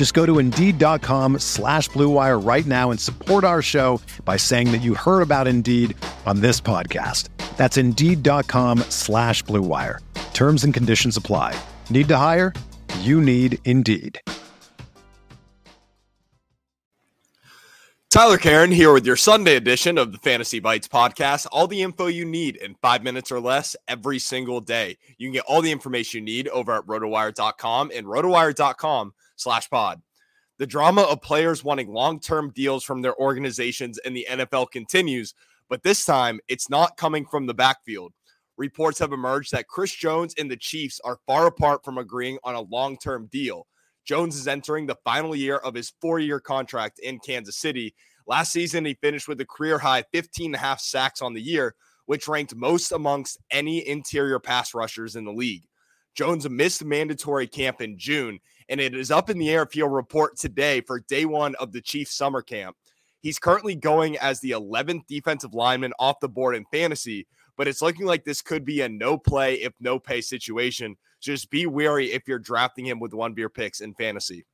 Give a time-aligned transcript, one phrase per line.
[0.00, 4.78] Just go to Indeed.com slash BlueWire right now and support our show by saying that
[4.78, 7.28] you heard about Indeed on this podcast.
[7.58, 9.98] That's Indeed.com slash BlueWire.
[10.32, 11.54] Terms and conditions apply.
[11.90, 12.54] Need to hire?
[13.00, 14.18] You need Indeed.
[18.08, 21.46] Tyler Caron here with your Sunday edition of the Fantasy Bites podcast.
[21.52, 24.96] All the info you need in five minutes or less every single day.
[25.18, 30.00] You can get all the information you need over at rotowire.com and rotowire.com slash pod.
[30.58, 35.34] The drama of players wanting long term deals from their organizations in the NFL continues,
[35.68, 38.12] but this time it's not coming from the backfield.
[38.58, 42.54] Reports have emerged that Chris Jones and the Chiefs are far apart from agreeing on
[42.54, 43.66] a long term deal.
[44.04, 47.94] Jones is entering the final year of his four year contract in Kansas City.
[48.26, 51.40] Last season, he finished with a career high 15 and a half sacks on the
[51.40, 51.74] year,
[52.04, 55.64] which ranked most amongst any interior pass rushers in the league.
[56.14, 58.40] Jones missed mandatory camp in June,
[58.70, 61.72] and it is up in the air if he'll report today for day one of
[61.72, 62.76] the Chiefs summer camp.
[63.20, 67.26] He's currently going as the 11th defensive lineman off the board in fantasy,
[67.58, 71.50] but it's looking like this could be a no play if no pay situation just
[71.50, 74.46] be wary if you're drafting him with one beer picks in fantasy.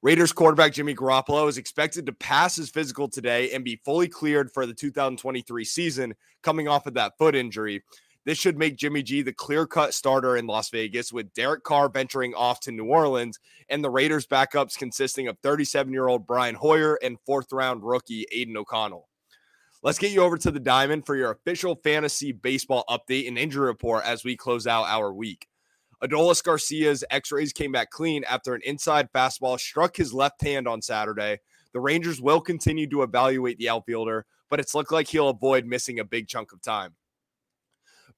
[0.00, 4.50] Raiders quarterback Jimmy Garoppolo is expected to pass his physical today and be fully cleared
[4.50, 7.82] for the 2023 season, coming off of that foot injury.
[8.24, 11.88] This should make Jimmy G the clear cut starter in Las Vegas, with Derek Carr
[11.88, 16.54] venturing off to New Orleans and the Raiders' backups consisting of 37 year old Brian
[16.54, 19.08] Hoyer and fourth round rookie Aidan O'Connell.
[19.82, 23.66] Let's get you over to the diamond for your official fantasy baseball update and injury
[23.66, 25.48] report as we close out our week.
[26.00, 30.68] Adolis Garcia's x rays came back clean after an inside fastball struck his left hand
[30.68, 31.38] on Saturday.
[31.72, 35.98] The Rangers will continue to evaluate the outfielder, but it's looked like he'll avoid missing
[35.98, 36.94] a big chunk of time.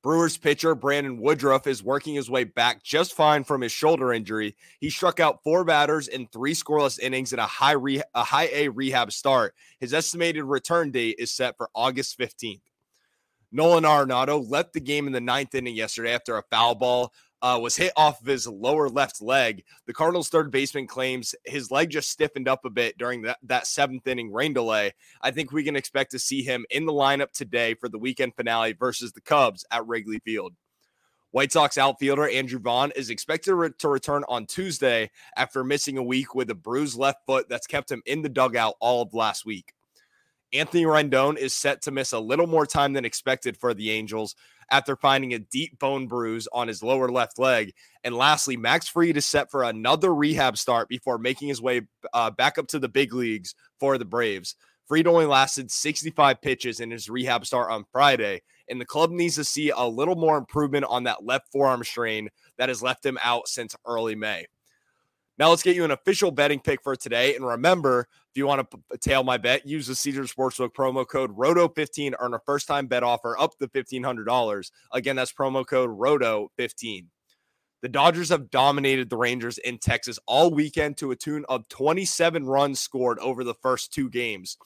[0.05, 4.55] Brewers pitcher Brandon Woodruff is working his way back just fine from his shoulder injury.
[4.79, 8.51] He struck out four batters in three scoreless innings in a high re- a high
[8.53, 9.55] A rehab start.
[9.81, 12.61] His estimated return date is set for August 15th.
[13.51, 17.11] Nolan Arenado left the game in the ninth inning yesterday after a foul ball
[17.45, 19.65] uh, was hit off of his lower left leg.
[19.87, 23.67] The Cardinals' third baseman claims his leg just stiffened up a bit during that, that
[23.67, 24.95] seventh inning rain delay.
[25.21, 28.35] I think we can expect to see him in the lineup today for the weekend
[28.35, 30.55] finale versus the Cubs at Wrigley Field.
[31.33, 36.03] White Sox outfielder Andrew Vaughn is expected to, to return on Tuesday after missing a
[36.03, 39.45] week with a bruised left foot that's kept him in the dugout all of last
[39.45, 39.75] week.
[40.55, 44.37] Anthony Rendon is set to miss a little more time than expected for the Angels
[44.71, 47.73] after finding a deep bone bruise on his lower left leg.
[48.03, 51.83] And lastly, Max Fried is set for another rehab start before making his way
[52.13, 54.57] uh, back up to the big leagues for the Braves.
[54.87, 59.37] Fried only lasted 65 pitches in his rehab start on Friday, and the club needs
[59.37, 63.19] to see a little more improvement on that left forearm strain that has left him
[63.23, 64.47] out since early May.
[65.37, 67.35] Now let's get you an official betting pick for today.
[67.35, 71.37] And remember, if you want to tail my bet, use the Caesar Sportsbook promo code
[71.37, 74.71] ROTO15, earn a first time bet offer up to $1,500.
[74.93, 77.07] Again, that's promo code ROTO15.
[77.83, 82.47] The Dodgers have dominated the Rangers in Texas all weekend to a tune of 27
[82.47, 84.57] runs scored over the first two games.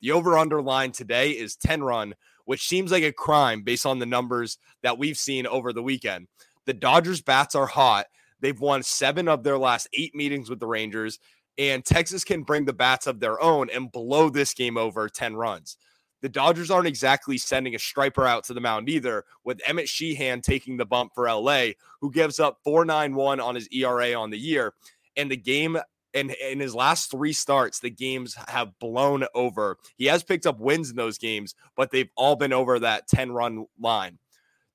[0.00, 3.98] The over under line today is 10 run, which seems like a crime based on
[3.98, 6.28] the numbers that we've seen over the weekend.
[6.66, 8.06] The Dodgers' bats are hot
[8.40, 11.18] They've won seven of their last eight meetings with the Rangers,
[11.56, 15.36] and Texas can bring the bats of their own and blow this game over 10
[15.36, 15.76] runs.
[16.20, 20.40] The Dodgers aren't exactly sending a striper out to the mound either, with Emmett Sheehan
[20.40, 21.68] taking the bump for LA,
[22.00, 24.74] who gives up 4.91 on his ERA on the year.
[25.16, 25.78] And the game
[26.14, 29.76] and in his last three starts, the games have blown over.
[29.96, 33.32] He has picked up wins in those games, but they've all been over that 10
[33.32, 34.18] run line.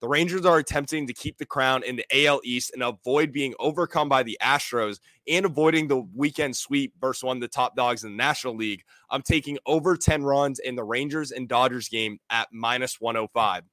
[0.04, 3.54] The Rangers are attempting to keep the crown in the AL East and avoid being
[3.58, 8.04] overcome by the Astros and avoiding the weekend sweep versus one of the top dogs
[8.04, 8.84] in the National League.
[9.10, 13.64] I'm taking over 10 runs in the Rangers and Dodgers game at minus 105.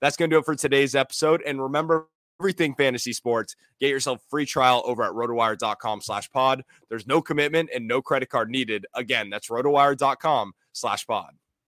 [0.00, 1.42] that's going to do it for today's episode.
[1.44, 2.06] And remember,
[2.38, 3.56] everything fantasy sports.
[3.80, 6.62] Get yourself free trial over at rotowire.com slash pod.
[6.90, 8.86] There's no commitment and no credit card needed.
[8.94, 11.32] Again, that's rotowire.com slash pod.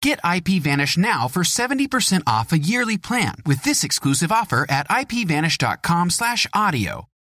[0.00, 6.10] Get IPVanish now for 70% off a yearly plan with this exclusive offer at ipvanish.com
[6.10, 7.08] slash audio.